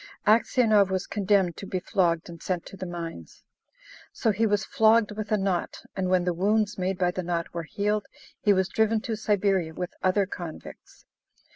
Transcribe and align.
Aksionov 0.25 0.89
was 0.89 1.05
condemned 1.05 1.57
to 1.57 1.67
be 1.67 1.79
flogged 1.79 2.27
and 2.27 2.41
sent 2.41 2.65
to 2.65 2.75
the 2.75 2.87
mines. 2.87 3.43
So 4.11 4.31
he 4.31 4.47
was 4.47 4.65
flogged 4.65 5.11
with 5.11 5.31
a 5.31 5.37
knot, 5.37 5.83
and 5.95 6.09
when 6.09 6.23
the 6.23 6.33
wounds 6.33 6.75
made 6.75 6.97
by 6.97 7.11
the 7.11 7.21
knot 7.21 7.53
were 7.53 7.61
healed, 7.69 8.07
he 8.41 8.51
was 8.51 8.67
driven 8.67 9.01
to 9.01 9.15
Siberia 9.15 9.75
with 9.75 9.93
other 10.01 10.25
convicts. 10.25 11.05